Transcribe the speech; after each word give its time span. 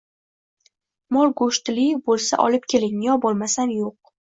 Mol 1.17 1.35
go'shtili 1.41 1.85
bo'lsa 2.09 2.41
olib 2.47 2.67
keling 2.75 3.07
yo 3.11 3.21
bo'lmasam 3.29 3.79
yo'q. 3.79 3.97